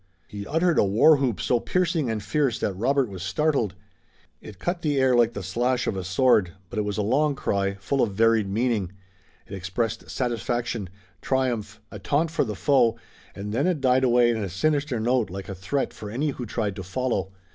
[0.27, 3.75] He uttered a war whoop so piercing and fierce that Robert was startled.
[4.41, 7.35] It cut the air like the slash of a sword, but it was a long
[7.35, 8.93] cry, full of varied meaning.
[9.45, 10.89] It expressed satisfaction,
[11.21, 12.97] triumph, a taunt for the foe,
[13.35, 16.47] and then it died away in a sinister note like a threat for any who
[16.47, 17.31] tried to follow.